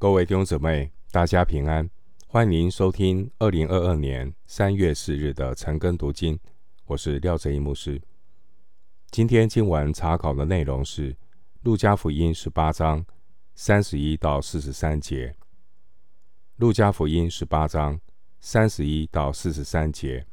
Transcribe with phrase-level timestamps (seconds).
[0.00, 1.90] 各位弟兄姊妹，大家平安，
[2.26, 6.40] 欢迎您收听二零二二年三月四日的晨更读经。
[6.86, 8.00] 我是廖哲一牧师。
[9.10, 11.12] 今天经文查考的内容是
[11.64, 13.04] 《路加福音》十八章
[13.54, 15.28] 三十一到四十三节。
[16.56, 18.00] 《路加福音》十八章
[18.40, 20.26] 三十一到四十三节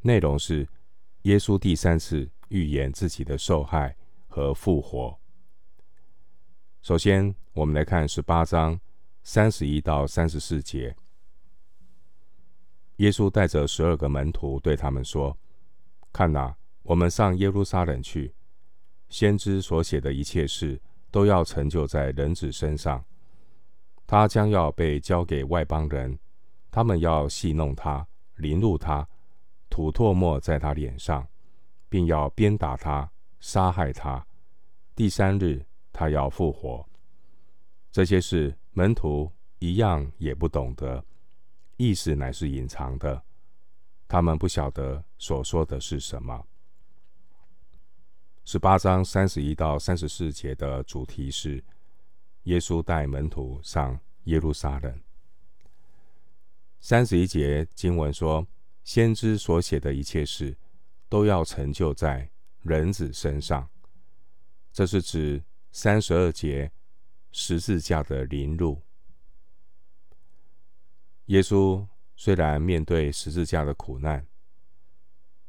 [0.00, 0.66] 内容是
[1.24, 3.94] 耶稣第三次预言自己的受害
[4.26, 5.18] 和复活。
[6.86, 8.78] 首先，我们来看十八章
[9.24, 10.94] 三十一到三十四节。
[12.98, 15.36] 耶稣带着十二个门徒对他们说
[16.14, 18.32] ：“看哪，我们上耶路撒冷去，
[19.08, 20.80] 先知所写的一切事
[21.10, 23.04] 都要成就在人子身上。
[24.06, 26.16] 他将要被交给外邦人，
[26.70, 29.08] 他们要戏弄他，凌辱他，
[29.68, 31.26] 吐唾沫在他脸上，
[31.88, 33.10] 并要鞭打他，
[33.40, 34.24] 杀害他。
[34.94, 35.66] 第三日。”
[35.98, 36.86] 他要复活，
[37.90, 41.02] 这些事门徒一样也不懂得，
[41.78, 43.22] 意思乃是隐藏的，
[44.06, 46.46] 他们不晓得所说的是什么。
[48.44, 51.64] 十八章三十一到三十四节的主题是
[52.42, 55.00] 耶稣带门徒上耶路撒冷。
[56.78, 58.46] 三十一节经文说，
[58.84, 60.54] 先知所写的一切事
[61.08, 63.66] 都要成就在人子身上，
[64.74, 65.42] 这是指。
[65.78, 66.72] 三十二节，
[67.32, 68.80] 十字架的凌辱。
[71.26, 74.26] 耶稣虽然面对十字架的苦难，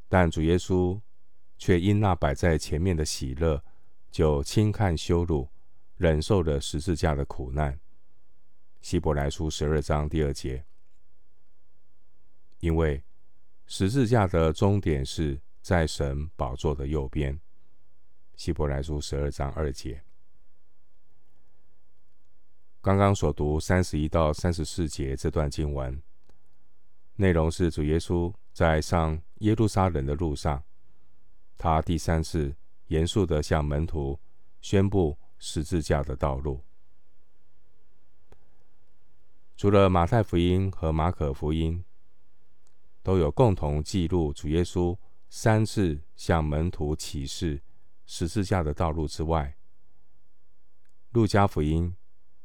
[0.06, 1.00] 但主耶稣
[1.56, 3.64] 却因那摆在前面的喜乐，
[4.10, 5.48] 就轻看羞辱，
[5.96, 7.80] 忍受了十字架的苦难。
[8.82, 10.62] 希伯来书十二章第二节，
[12.60, 13.02] 因为
[13.64, 17.40] 十字架的终点是在神宝座的右边。
[18.36, 20.04] 希伯来书十二章二节。
[22.80, 26.00] 刚刚所读三十一到三十四节这段经文，
[27.16, 30.62] 内容是主耶稣在上耶路撒冷的路上，
[31.56, 32.54] 他第三次
[32.86, 34.20] 严肃地向门徒
[34.60, 36.62] 宣布十字架的道路。
[39.56, 41.84] 除了马太福音和马可福音
[43.02, 44.96] 都有共同记录主耶稣
[45.28, 47.60] 三次向门徒启示
[48.06, 49.56] 十字架的道路之外，
[51.10, 51.92] 路加福音。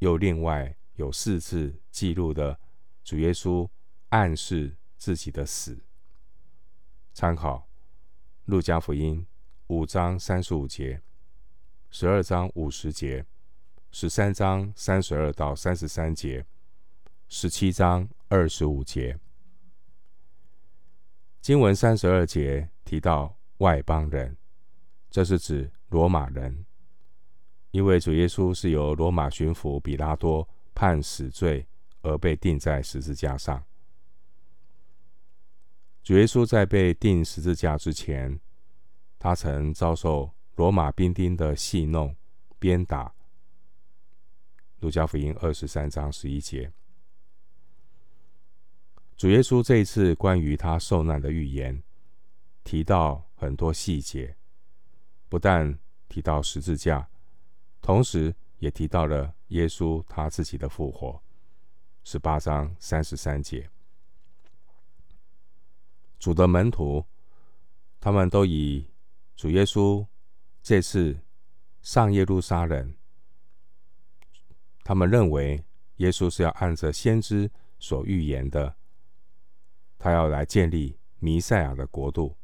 [0.03, 2.59] 又另外有四次记录的
[3.05, 3.69] 主耶稣
[4.09, 5.81] 暗示自己的死。
[7.13, 7.59] 参考
[8.43, 9.21] 《路加福音》
[9.67, 11.01] 五章三十五节、
[11.89, 13.25] 十二章五十节、
[13.91, 16.45] 十三章三十二到三十三节、
[17.29, 19.17] 十七章二十五节。
[21.39, 24.35] 经文三十二节提到外邦人，
[25.09, 26.65] 这是指罗马人。
[27.73, 31.65] 因为主耶稣是由罗马巡抚比拉多判死罪
[32.03, 33.63] 而被钉在十字架上。
[36.03, 38.39] 主耶稣在被钉十字架之前，
[39.17, 42.15] 他曾遭受罗马兵丁的戏弄、
[42.59, 43.11] 鞭打。
[44.79, 46.71] 路加福音二十三章十一节。
[49.17, 51.81] 主耶稣这一次关于他受难的预言，
[52.63, 54.37] 提到很多细节，
[55.27, 57.09] 不但提到十字架。
[57.83, 61.21] 同时，也提到了耶稣他自己的复活，
[62.05, 63.69] 十八章三十三节。
[66.17, 67.05] 主的门徒，
[67.99, 68.87] 他们都以
[69.35, 70.07] 主耶稣
[70.61, 71.19] 这次
[71.81, 72.95] 上耶路撒冷，
[74.85, 75.61] 他们认为
[75.97, 78.77] 耶稣是要按着先知所预言的，
[79.99, 82.37] 他要来建立弥赛亚的国度，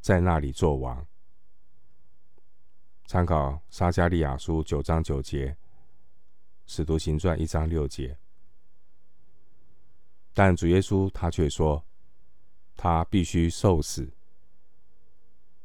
[0.00, 1.06] 在那里作王。
[3.12, 5.54] 参考撒迦利亚书九章九节，
[6.64, 8.16] 使徒行传一章六节。
[10.32, 11.84] 但主耶稣他却说，
[12.74, 14.10] 他必须受死。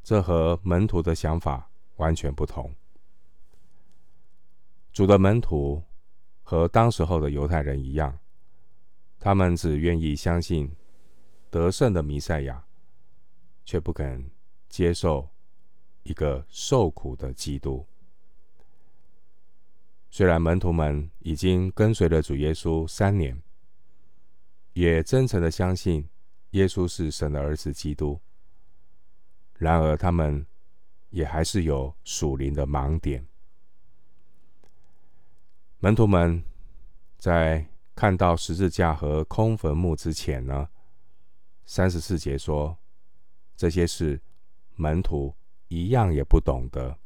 [0.04, 2.70] 这和门徒的想法完全不同。
[4.92, 5.82] 主的门徒
[6.44, 8.20] 和当时候的犹太人一样，
[9.22, 10.70] 他们只愿意相信
[11.50, 12.68] 得胜的弥赛亚，
[13.64, 14.30] 却不肯
[14.68, 15.30] 接受。
[16.08, 17.86] 一个受苦的基督。
[20.10, 23.42] 虽然门徒们已经跟随了主耶稣三年，
[24.72, 26.08] 也真诚的相信
[26.52, 28.22] 耶稣是神的儿子基督，
[29.58, 30.46] 然而他们
[31.10, 33.28] 也还是有属灵的盲点。
[35.80, 36.42] 门徒们
[37.18, 40.70] 在看到十字架和空坟墓之前呢，
[41.66, 42.78] 三十四节说，
[43.58, 44.22] 这些事
[44.76, 45.36] 门徒。
[45.68, 46.98] 一样也不懂得，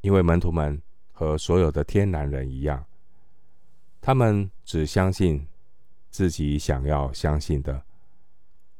[0.00, 0.80] 因为门徒们
[1.12, 2.86] 和所有的天然人一样，
[4.00, 5.46] 他们只相信
[6.10, 7.84] 自己想要相信的，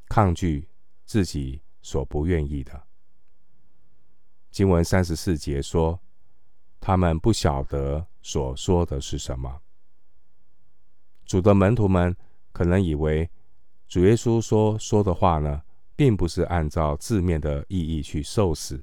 [0.08, 0.68] 抗拒
[1.04, 2.82] 自己所不愿意的。
[4.50, 6.00] 经文三十四节说，
[6.80, 9.60] 他们不晓得所说的是什么。
[11.24, 12.16] 主的门徒们
[12.52, 13.30] 可能以为
[13.86, 15.62] 主耶稣说说的话呢，
[16.00, 18.82] 并不是按照字面的意义去受死，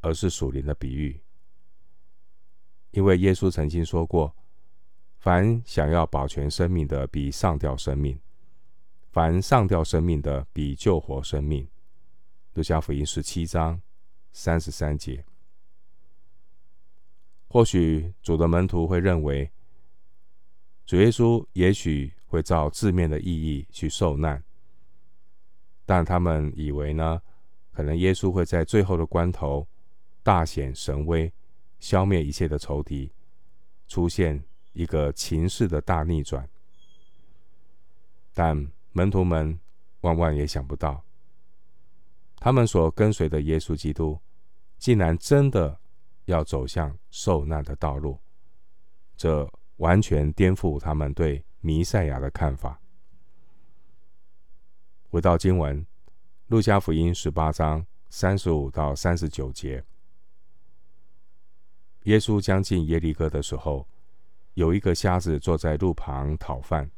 [0.00, 1.20] 而是属灵的比喻。
[2.92, 4.32] 因为耶稣曾经说过
[5.18, 8.16] ：“凡想要保全生命的，比上吊生命；
[9.10, 11.66] 凡上吊生命的，比救活生命。”
[12.54, 13.82] 路加福音十七章
[14.32, 15.24] 三十三节。
[17.48, 19.50] 或许主的门徒会认为，
[20.86, 24.44] 主耶稣也许会照字面的意义去受难，
[25.90, 27.20] 但他们以为呢，
[27.72, 29.66] 可能耶稣会在最后的关头
[30.22, 31.32] 大显神威，
[31.80, 33.10] 消灭一切的仇敌，
[33.88, 34.40] 出现
[34.72, 36.48] 一个情势的大逆转。
[38.32, 39.58] 但门徒们
[40.02, 41.02] 万万也想不到，
[42.36, 44.16] 他们所跟随的耶稣基督，
[44.78, 45.76] 竟然真的
[46.26, 48.16] 要走向受难的道路，
[49.16, 49.50] 这。
[49.80, 52.78] 完全颠覆他们对弥赛亚的看法。
[55.10, 55.84] 回到经文，
[56.46, 59.84] 《路加福音》十八章三十五到三十九节，
[62.04, 63.88] 耶稣将近耶利哥的时候，
[64.54, 66.88] 有一个瞎子坐在路旁讨饭，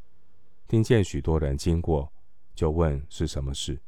[0.69, 2.13] 听见许多人经过，
[2.55, 3.81] 就问是什么事。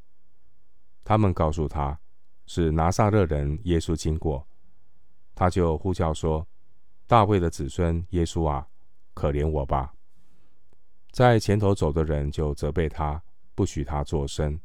[1.04, 2.00] 他们告诉他，
[2.46, 4.48] 是拿撒勒人耶稣经过，
[5.34, 6.48] 他就呼叫说
[7.06, 8.66] ：“大卫的子孙耶稣啊！”
[9.12, 9.94] 可怜我吧！
[11.12, 13.22] 在前头走的人就责备他，
[13.54, 14.60] 不许他作声。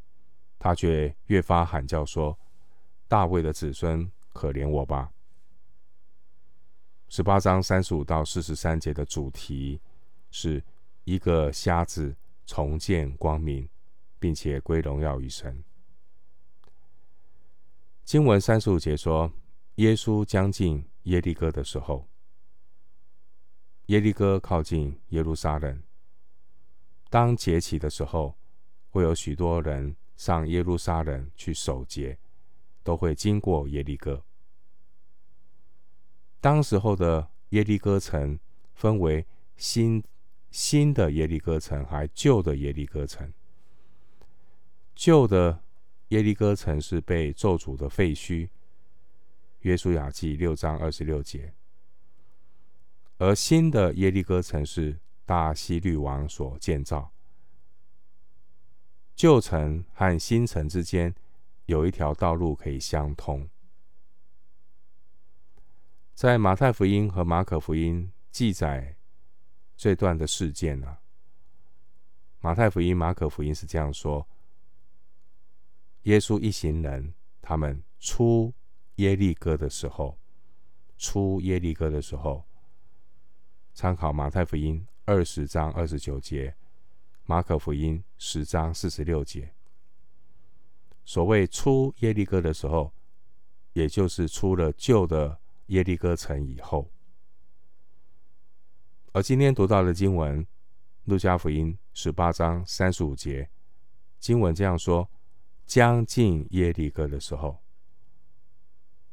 [0.57, 2.37] 他却越发喊叫说
[3.07, 5.13] ：“大卫的子孙，可怜我吧！”
[7.07, 9.79] 十八章三十五到四十三节的主题
[10.31, 10.61] 是
[11.05, 12.15] 一个瞎子
[12.45, 13.69] 重见光明，
[14.19, 15.63] 并且归荣耀于神。
[18.03, 19.31] 经文三十五节说
[19.75, 22.05] ：“耶稣将近耶利哥的时候。”
[23.87, 25.81] 耶利哥靠近耶路撒冷。
[27.09, 28.37] 当节期的时候，
[28.89, 32.17] 会有许多人上耶路撒冷去守节，
[32.83, 34.23] 都会经过耶利哥。
[36.41, 38.39] 当时候的耶利哥城
[38.73, 39.25] 分为
[39.57, 40.03] 新
[40.51, 43.31] 新的耶利哥城，还旧的耶利哥城。
[44.95, 45.63] 旧的
[46.09, 48.49] 耶利哥城是被咒诅的废墟。
[49.59, 51.53] 约书亚记六章二十六节。
[53.17, 57.11] 而新的耶利哥城是大希律王所建造。
[59.19, 61.13] 旧城和新城之间
[61.65, 63.49] 有一条道路可以相通。
[66.15, 68.95] 在马太福音和马可福音记载
[69.75, 71.01] 这段的事件呢、啊，
[72.39, 74.25] 马太福音、马可福音是这样说：
[76.03, 78.53] 耶稣一行人他们出
[78.95, 80.17] 耶利哥的时候，
[80.97, 82.45] 出耶利哥的时候。
[83.73, 86.55] 参考马太福音二十章二十九节，
[87.29, 89.53] 马可福音十章四十六节。
[91.05, 92.91] 所谓出耶利哥的时候，
[93.73, 96.89] 也就是出了旧的耶利哥城以后。
[99.11, 100.43] 而今天读到的经文，
[101.03, 103.47] 路加福音十八章三十五节，
[104.19, 105.07] 经文这样说：
[105.67, 107.59] 将近耶利哥的时候，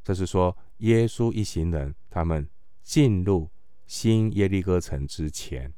[0.02, 2.48] 这是说耶稣一行人他们
[2.82, 3.50] 进入。
[3.86, 5.72] 新耶利哥城之前，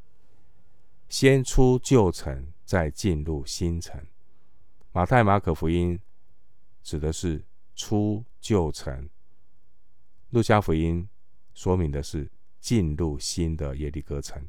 [1.08, 4.06] 先出旧城，再进入新城。
[4.92, 5.98] 马太、马可福音
[6.82, 9.08] 指的是出旧城，
[10.30, 11.08] 路加福音
[11.54, 14.48] 说明的是进入新的耶利哥城。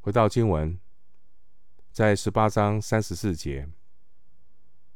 [0.00, 0.78] 回到经文，
[1.92, 3.68] 在十八章三十四节，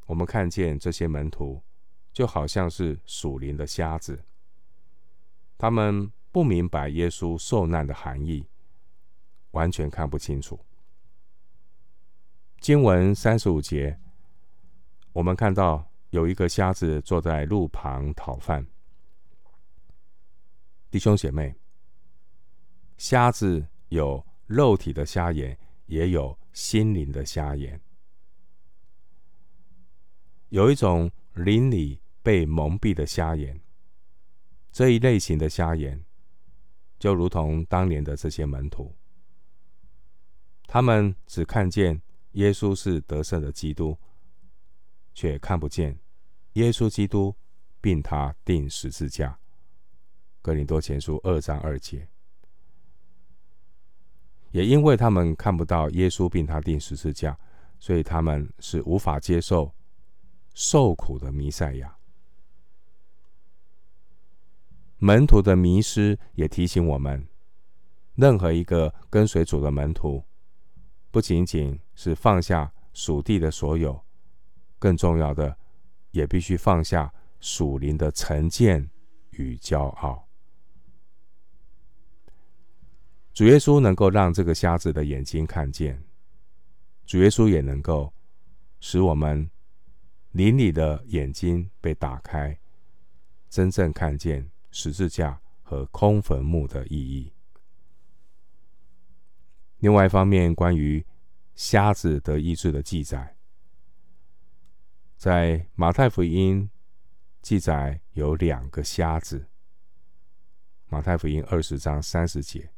[0.07, 1.63] 我们看见这些门徒
[2.13, 4.25] 就好像是属灵的瞎子。
[5.59, 8.49] 他们不明白耶稣受难的含义，
[9.51, 10.59] 完全看不清楚。
[12.59, 14.01] 经文三十五节，
[15.13, 18.67] 我们看到有一个瞎子坐在路旁讨饭。
[20.91, 21.55] 弟兄姐妹，
[22.97, 27.81] 瞎子有肉体的瞎眼，也有心灵的瞎眼。
[30.49, 33.61] 有一种灵里被蒙蔽的瞎眼。
[34.71, 36.03] 这一类型的瞎眼，
[37.03, 38.95] 就如同当年的这些门徒，
[40.69, 42.01] 他们只看见
[42.35, 43.99] 耶稣是得胜的基督，
[45.13, 45.99] 却看不见
[46.53, 47.35] 耶稣基督
[47.81, 49.37] 并他钉十字架。
[50.43, 52.07] 哥林多前书二章二节，
[54.53, 57.37] 也因为他们看不到耶稣并他钉十字架，
[57.81, 59.75] 所以他们是无法接受
[60.55, 61.99] 受苦的弥赛亚。
[65.05, 67.27] 门徒的迷失也提醒我们，
[68.15, 70.23] 任何一个跟随主的门徒，
[71.11, 74.01] 不仅仅是放下属地的所有，
[74.79, 75.59] 更重要的，
[76.13, 78.89] 也必须放下属灵的成见
[79.31, 80.29] 与骄傲。
[83.35, 86.01] 主耶稣能够让这个瞎子的眼睛看见，
[87.07, 88.15] 主耶稣也能够
[88.79, 89.51] 使我们
[90.31, 92.57] 邻里的眼睛被打开，
[93.51, 97.33] 真正看见十字架和空坟墓的意义。
[99.79, 101.07] 另外一方面，关于
[101.55, 103.37] 瞎子得医治的记载，
[105.17, 106.69] 在马太福音
[107.41, 109.47] 记载有两个瞎子，
[110.89, 112.73] 马太福音二十章三十节。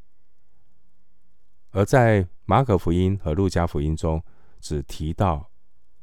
[1.71, 4.23] 而在马可福音和路加福音中，
[4.61, 5.51] 只提到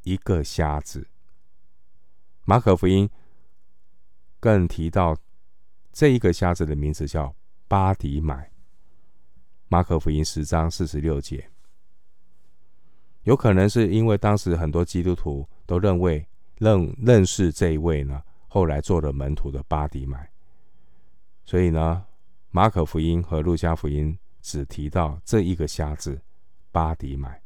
[0.04, 1.08] 一个瞎子。
[2.44, 3.10] 马可福音
[4.40, 5.18] 更提到
[5.92, 7.36] 这一个瞎子的名字叫
[7.68, 8.52] 巴迪买。
[9.68, 11.50] 马可福音十章四十六节，
[13.24, 20.30] 有可能是因为当时很多基督徒都认为认认识这一位呢，后来做了门徒的巴迪买，
[21.46, 22.06] 所以呢，
[22.50, 24.18] 马可福音和路加福音。
[24.44, 26.20] 只提到这一个瞎子
[26.72, 27.44] 巴迪买。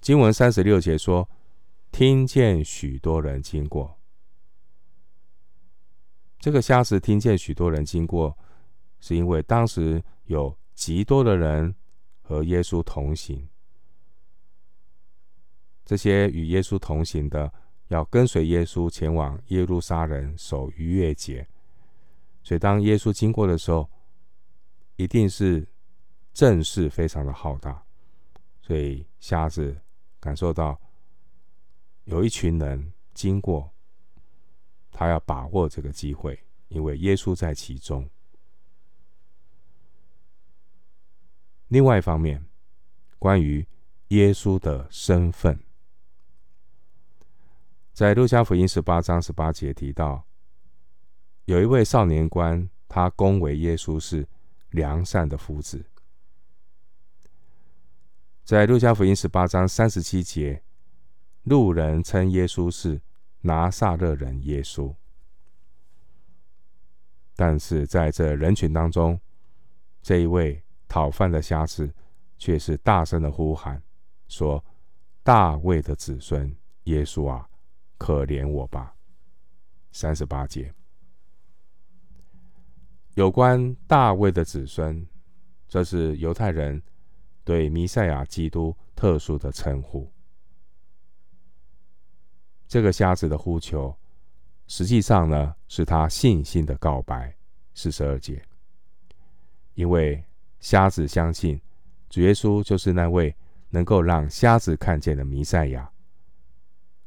[0.00, 1.28] 经文三十六节说，
[1.92, 4.00] 听见许多人经过。
[6.44, 8.36] 这个瞎子听见许多人经过，
[9.00, 11.74] 是因为当时有极多的人
[12.20, 13.48] 和耶稣同行。
[15.86, 17.50] 这些与耶稣同行的，
[17.88, 21.48] 要跟随耶稣前往耶路撒冷守逾越节，
[22.42, 23.90] 所以当耶稣经过的时候，
[24.96, 25.66] 一定是
[26.34, 27.82] 阵势非常的浩大，
[28.60, 29.74] 所以瞎子
[30.20, 30.78] 感受到
[32.04, 33.73] 有一群人经过，
[34.94, 38.08] 他要把握这个机会，因为耶稣在其中。
[41.68, 42.42] 另外一方面，
[43.18, 43.66] 关于
[44.08, 45.60] 耶稣的身份，
[47.92, 50.24] 在路加福音十八章十八节提到，
[51.44, 54.26] 有一位少年官，他恭维耶稣是。
[54.74, 55.86] 良善的夫子，
[58.42, 60.64] 在路加福音十八章三十七节，
[61.44, 63.00] 路人称耶稣是
[63.46, 64.94] 拿撒勒人耶稣，
[67.36, 69.20] 但是在这人群当中，
[70.00, 71.92] 这一位讨饭的瞎子
[72.38, 73.82] 却是大声的呼喊，
[74.28, 74.64] 说
[75.22, 77.46] ：“大卫的子孙耶稣啊，
[77.98, 78.96] 可怜我吧！”
[79.92, 80.72] 三十八节。
[83.12, 85.06] 有关大卫的子孙，
[85.68, 86.82] 这是犹太人
[87.44, 90.10] 对弥赛亚基督特殊的称呼。
[92.74, 93.96] 这个瞎子的呼求，
[94.66, 97.32] 实际上呢，是他信心的告白。
[97.72, 98.44] 四十二节，
[99.74, 100.20] 因为
[100.58, 101.60] 瞎子相信
[102.10, 103.32] 主耶稣就是那位
[103.70, 105.88] 能够让瞎子看见的弥赛亚。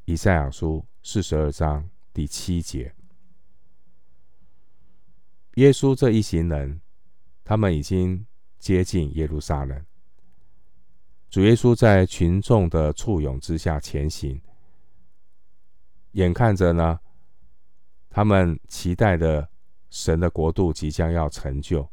[0.05, 2.95] 以赛亚书四十二章第七节。
[5.55, 6.79] 耶稣这一行人，
[7.43, 8.25] 他们已经
[8.57, 9.85] 接近耶路撒冷。
[11.29, 14.39] 主耶稣在群众的簇拥之下前行，
[16.17, 16.99] 眼看着呢，
[18.09, 19.47] 他们期待的
[19.91, 21.87] 神的国度即将要成就，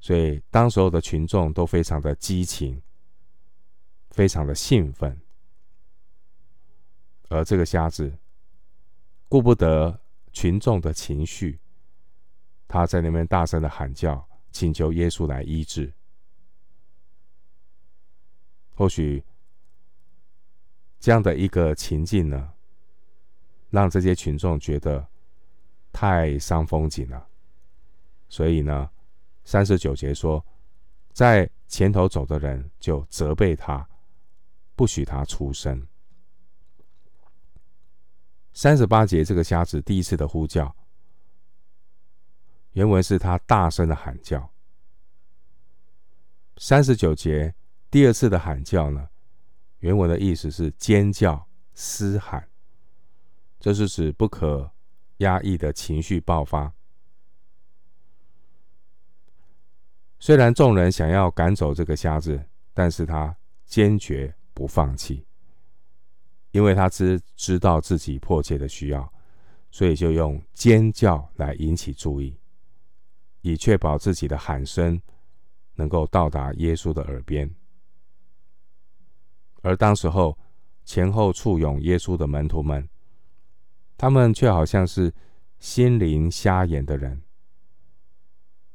[0.00, 2.82] 所以当所有的群众都非常的激情，
[4.10, 5.20] 非常的兴奋。
[7.28, 8.18] 而这个瞎子
[9.28, 10.00] 顾不得
[10.32, 11.60] 群众的情绪。
[12.66, 15.92] 他在那边大声的喊叫，请求耶稣来医治。
[18.74, 19.22] 或许
[20.98, 22.54] 这样的一个情境呢，
[23.72, 25.04] 让这些群众觉得
[25.90, 27.26] 太伤风景了。
[28.28, 28.88] 所以呢，
[29.42, 30.44] 三十九节说，
[31.12, 33.88] 在前头走的人就责备他，
[34.76, 35.84] 不许他出声。
[38.52, 40.76] 三十八节，这个瞎子第一次的呼叫。
[42.72, 44.52] 原文是他大声的喊叫。
[46.58, 47.54] 三十九节
[47.90, 49.08] 第二次的喊叫呢，
[49.78, 52.46] 原文的意思是尖叫、嘶喊，
[53.62, 54.68] 这是指不可
[55.18, 56.74] 压抑的情绪爆发。
[60.18, 65.24] 虽然众人想要赶走这个瞎子，但是他坚决不放弃，
[66.50, 69.12] 因为他知知道自己迫切的需要，
[69.70, 72.36] 所以就用尖叫来引起注意。
[73.42, 75.00] 以确保自己的喊声
[75.76, 77.48] 能够到达耶稣的耳边。
[79.60, 80.36] 而当时候
[80.84, 82.88] 前后簇拥耶稣的门徒们，
[84.02, 85.14] 他们却好像是
[85.60, 87.22] 心灵瞎眼的人。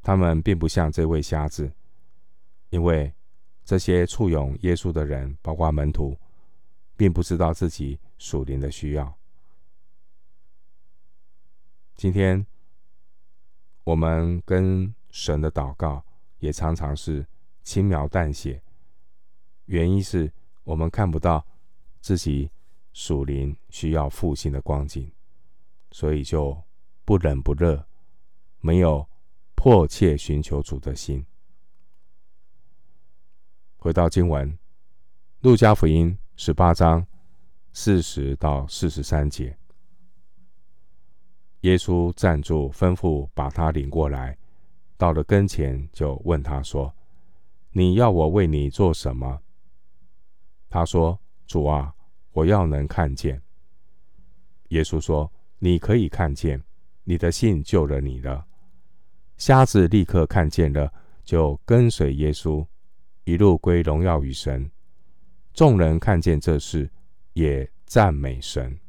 [0.01, 1.69] 他们并不像这位瞎子，
[2.69, 3.13] 因为
[3.65, 6.17] 这些簇拥耶稣的人，包括门徒，
[6.95, 9.13] 并不知道自己属灵的需要。
[11.97, 12.47] 今天
[13.83, 16.05] 我们跟神的祷告，
[16.39, 17.27] 也常常是
[17.63, 18.61] 轻描淡写，
[19.65, 20.31] 原因是
[20.63, 21.45] 我们看不到
[21.99, 22.49] 自己
[22.93, 25.11] 属灵需要复兴的光景，
[25.97, 26.55] 所以就
[27.05, 27.83] 不冷不热，
[28.59, 29.09] 没有
[29.55, 31.25] 迫切寻求主的心。
[33.77, 34.47] 回到经文，
[35.39, 37.03] 《路加福音》十八章
[37.73, 39.57] 四十到四十三节，
[41.61, 44.37] 耶稣站住，吩咐把他领过来。
[44.97, 46.93] 到了跟前，就问他说
[47.73, 49.41] ：“你要我为你做什么？”
[50.69, 51.91] 他说：“主啊，
[52.33, 53.41] 我要能看见。”
[54.69, 56.63] 耶稣说：“你可以看见，
[57.03, 58.45] 你的信救了你了。”
[59.37, 60.91] 瞎子立刻看见了，
[61.23, 62.65] 就跟随耶稣，
[63.23, 64.69] 一路归荣耀与神。
[65.53, 66.89] 众人看见这事，
[67.33, 68.79] 也赞美神。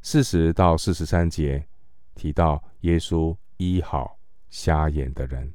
[0.00, 1.66] 四十到四十三节
[2.14, 3.36] 提到耶稣。
[3.58, 4.18] 医好
[4.50, 5.54] 瞎眼的人，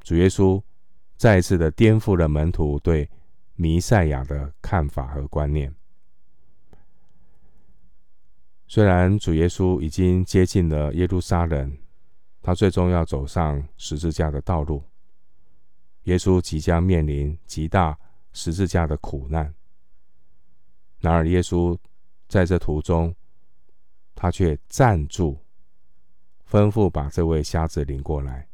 [0.00, 0.62] 主耶稣
[1.18, 3.10] 再次的颠覆了门徒对
[3.54, 5.74] 弥赛亚的看法和观念。
[8.72, 11.76] 虽然主耶稣已经接近了耶路撒冷，
[12.40, 14.84] 他最终要走上十字架的道路。
[16.04, 17.98] 耶稣即将面临极大
[18.32, 19.52] 十字架的苦难，
[21.00, 21.76] 然而耶稣
[22.28, 23.12] 在这途中，
[24.14, 25.36] 他却站住。
[26.48, 28.48] 吩咐把这位瞎子领过来，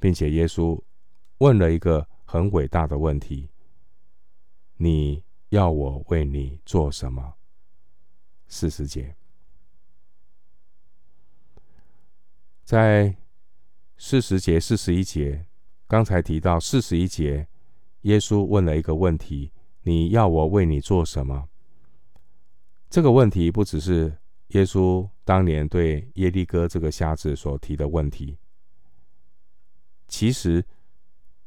[0.00, 0.82] 并且耶稣
[1.38, 3.48] 问了一个很伟大的问题
[4.78, 7.34] ：“你要我为你做什么？”
[8.54, 9.16] 四十节，
[12.62, 13.16] 在
[13.96, 15.46] 四十节、四十一节，
[15.88, 17.48] 刚才提到四十一节，
[18.02, 19.50] 耶稣问了一个问题
[19.82, 21.48] ：“你要我为你做什么？”
[22.88, 24.18] 这个问题不只是。
[24.48, 28.38] 耶稣当年对耶利哥这个瞎子所提的问题，
[30.06, 30.64] 其实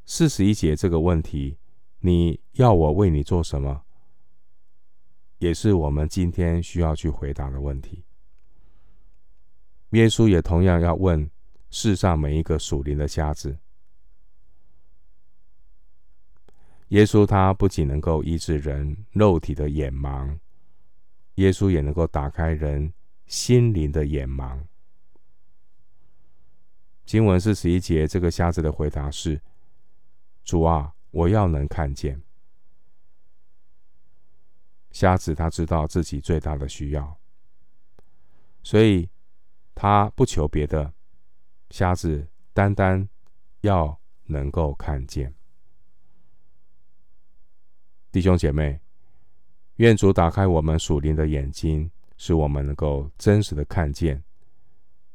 [0.04, 1.58] 四十一节这个问题，
[2.00, 3.86] 你要我为你做什么，
[5.40, 8.04] 也是我们今天需要去回答的问题。
[9.92, 11.30] 耶稣也同样要问
[11.70, 13.58] 世上每一个属灵的瞎子。
[16.90, 20.38] 耶稣他不仅能够医治人肉体的眼盲。
[21.36, 22.92] 耶稣也能够打开人
[23.28, 24.60] 心灵的眼盲。
[27.06, 29.40] 经文四十一节，这个瞎子的回答是
[30.44, 32.22] ：“主啊，我要能看见。”
[35.00, 37.20] 瞎子他知道自己最大的需要，
[38.64, 39.08] 所以
[39.76, 40.92] 他不求别的，
[41.70, 43.08] 瞎子单单
[43.62, 45.32] 要能够看见。
[48.12, 48.82] 弟兄姐妹。
[49.76, 54.24] 愿主打开我们属灵的眼睛，使我们能够真实的看见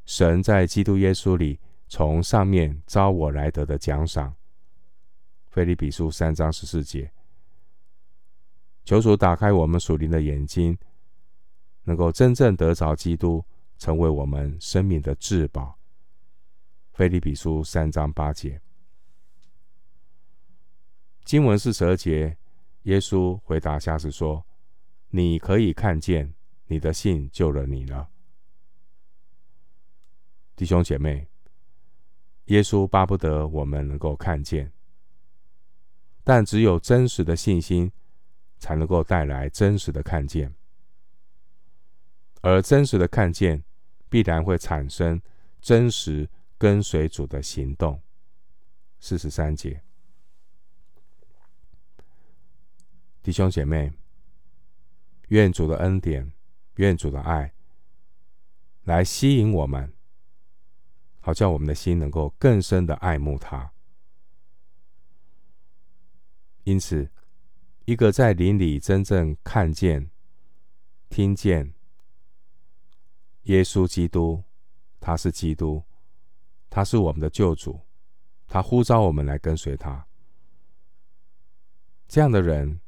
[0.05, 4.33] 神在基督耶稣里从上面召我来得的奖赏。
[5.49, 7.13] 腓立比书三章十四节，
[8.85, 10.77] 求主打开我们属灵的眼睛，
[11.85, 13.45] 能够真正得着基督，
[13.79, 15.79] 成为我们生命的至宝。
[16.93, 18.61] 腓立比书三章八节，
[21.25, 22.37] 经文是十二节，
[22.83, 24.45] 耶稣回答瞎子说。
[25.15, 26.33] 你可以看见，
[26.67, 28.09] 你的信救了你了，
[30.57, 31.29] 弟兄姐妹。
[32.47, 34.73] 耶稣巴不得我们能够看见，
[36.25, 37.93] 但只有真实的信心，
[38.63, 40.55] 才能够带来真实的看见，
[42.43, 43.65] 而真实的看见，
[44.09, 45.21] 必然会产生
[45.61, 48.01] 真实跟随主的行动。
[49.01, 49.83] 四十三节，
[53.21, 53.93] 弟兄姐妹。
[55.29, 56.31] 愿主的恩典，
[56.75, 57.55] 愿主的爱，
[58.85, 59.91] 来吸引我们，
[61.21, 63.73] 好叫我们的心能够更深的爱慕他。
[66.65, 67.11] 因此，
[67.85, 70.11] 一个在灵里真正看见、
[71.09, 71.75] 听见
[73.45, 74.45] 耶稣基督，
[75.01, 75.83] 他是基督，
[76.71, 77.81] 他是我们的救主，
[78.47, 80.07] 他呼召我们来跟随他，
[82.09, 82.81] 这样的人。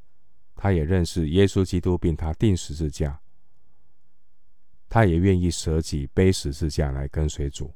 [0.56, 3.20] 他也认识耶稣基督，并他钉十字架。
[4.88, 7.74] 他也愿意舍己背十字架来跟随主。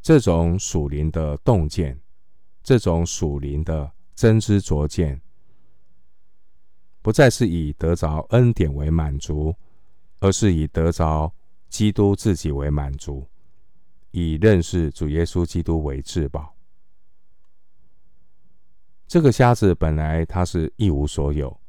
[0.00, 2.00] 这种属灵的洞见，
[2.62, 5.20] 这种属灵的真知灼见，
[7.00, 9.52] 不再是以得着恩典为满足，
[10.20, 11.34] 而是以得着
[11.68, 13.26] 基督自己为满足，
[14.12, 16.54] 以认识主耶稣基督为至宝。
[19.08, 21.60] 这个瞎子本来他是一无所有，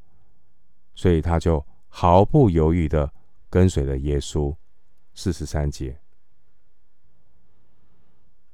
[0.94, 3.12] 所以他就毫不犹豫的
[3.50, 4.56] 跟随了耶稣。
[5.16, 6.00] 四十三节，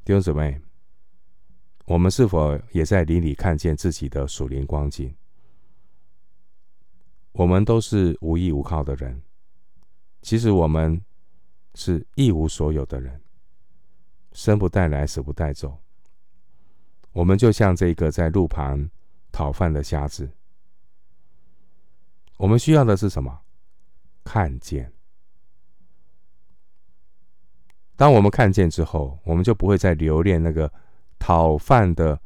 [0.06, 0.58] 弟兄姊妹，
[1.90, 5.12] 我们是否也在林里看见自己的属灵光景？
[7.32, 9.20] 我们都是无依无靠的人，
[10.22, 11.04] 其实我们
[11.74, 13.20] 是一无所有的人，
[14.34, 15.80] 生不带来，死不带走。
[17.12, 18.88] 我们就像这个在路旁
[19.32, 20.30] 讨饭的瞎子，
[22.38, 23.42] 我们需要的是什么？
[24.24, 24.94] 看见。
[27.96, 30.72] 当我们看见之后，我们就不会再留恋那个
[31.20, 32.20] 讨饭的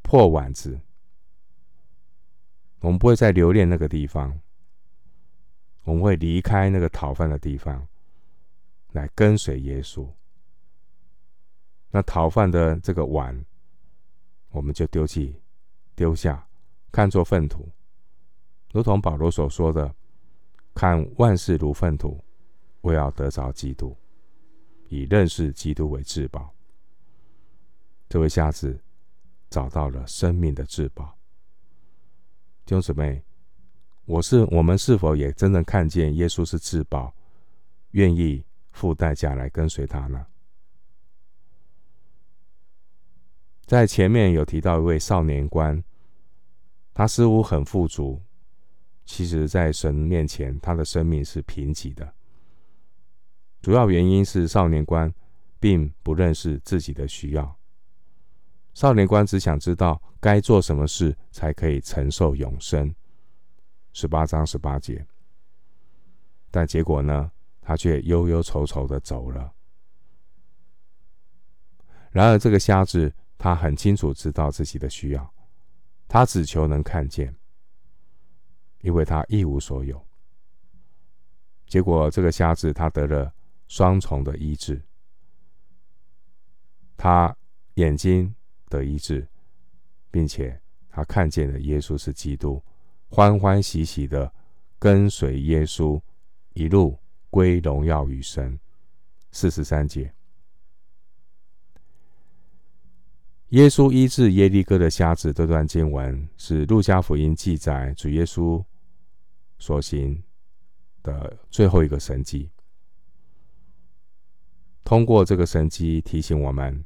[0.00, 0.80] 破碗子，
[2.80, 4.40] 我们不会再留恋那个地方，
[5.84, 7.86] 我们会离开那个讨饭的地方，
[8.92, 10.08] 来跟随耶稣。
[11.90, 13.44] 那讨饭的这个碗，
[14.50, 15.40] 我们就丢弃、
[15.94, 16.48] 丢下，
[16.90, 17.68] 看作粪土，
[18.72, 19.94] 如同保罗所说的
[20.74, 22.24] ：“看万事如粪土，
[22.80, 23.94] 为要得着基督。”
[24.88, 26.54] 以认识基督为至宝，
[28.12, 28.78] 这位瞎子
[29.48, 31.16] 找到了生命的至宝。
[32.66, 33.24] 弟兄姊妹，
[34.04, 37.14] 我是我们是否也真正看见耶稣是至宝，
[37.92, 40.26] 愿意付代价来跟随他呢？
[43.64, 45.82] 在前面有提到一位少年官，
[46.92, 48.20] 他似乎很富足，
[49.06, 52.12] 其实，在神面前，他的生命是贫瘠的。
[53.62, 55.10] 主要原因是少年官
[55.58, 57.58] 并不认识自己的需要。
[58.74, 62.94] 少年官只想知道该做什么事才可以承受永生。
[63.92, 65.06] 十八章十八节。
[66.50, 67.30] 但结果呢？
[67.60, 69.52] 他却忧忧愁愁的走了。
[72.10, 75.34] 然而，这个瞎子他很清楚知道自己的需要，
[76.08, 77.34] 他只求能看见，
[78.80, 80.04] 因为他一无所有。
[81.68, 83.32] 结果，这个瞎子他得了。
[83.68, 84.82] 双重的医治，
[86.94, 87.34] 他
[87.76, 88.34] 眼睛
[88.72, 89.28] 得医治，
[90.10, 90.58] 并且
[90.88, 92.62] 他看见了耶稣是基督，
[93.10, 94.32] 欢欢喜喜的
[94.78, 96.00] 跟随耶稣，
[96.54, 98.58] 一路归荣耀与神。
[99.34, 100.12] 四十三节，
[103.48, 108.62] 耶稣医治耶利哥的瞎子这段经文，是路加福音记载主耶稣
[109.58, 110.22] 所行
[111.02, 112.50] 的最后一个神迹。
[114.84, 116.84] 通过这个神迹提醒我们，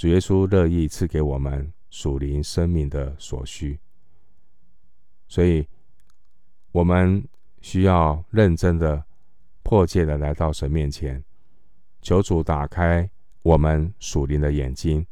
[0.00, 3.78] 主耶稣乐意赐给我们属灵生命的所需，
[5.28, 5.68] 所以
[6.72, 7.22] 我们
[7.60, 9.04] 需要认真的、
[9.62, 11.22] 迫切的来到神面前，
[12.00, 13.10] 求主打开
[13.42, 15.06] 我们属灵的眼睛，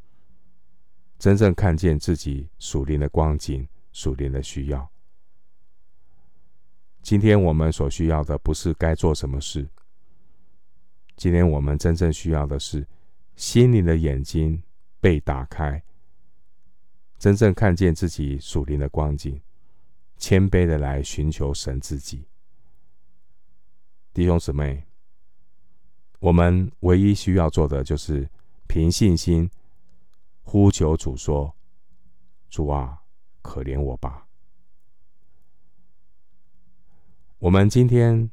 [1.19, 4.91] 真正看见自己属灵的光景、属灵的需要。
[7.03, 9.69] 今天我们所需要的不是该做什么事。
[11.15, 12.87] 今天我们真正需要的是
[13.37, 14.63] 心灵的眼睛
[15.01, 15.83] 被打开，
[17.19, 19.41] 真正看见自己属灵的光景，
[20.17, 22.27] 谦卑的来寻求神自己。
[24.13, 24.85] 弟兄姊妹，
[26.19, 28.29] 我们唯一需要做的就是
[28.67, 29.51] 凭信心
[30.43, 31.55] 呼求主说
[32.51, 33.03] ：“主啊，
[33.43, 34.27] 可怜我吧。”
[37.39, 38.31] 我们今天。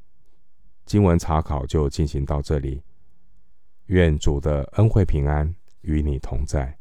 [0.86, 2.84] 经文查考就进行到这里，
[3.88, 6.78] 愿主的恩惠平安与你同在。